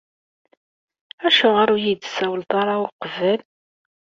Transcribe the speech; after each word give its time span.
Acuɣer 1.27 1.67
ur 1.75 1.79
iyi-d-tessawleḍ 1.81 2.51
ara 2.61 2.75
uqbel? 2.85 3.39